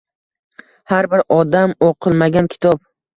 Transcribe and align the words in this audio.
Har 0.93 1.07
bir 1.11 1.21
odam– 1.35 1.73
o‘qilmagan 1.89 2.49
kitob. 2.55 2.81